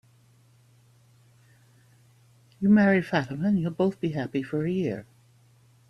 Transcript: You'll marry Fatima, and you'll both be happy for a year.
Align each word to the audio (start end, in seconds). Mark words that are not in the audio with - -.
You'll 2.59 2.71
marry 2.71 3.03
Fatima, 3.03 3.49
and 3.49 3.59
you'll 3.59 3.69
both 3.69 3.99
be 3.99 4.13
happy 4.13 4.41
for 4.41 4.65
a 4.65 4.71
year. 4.71 5.05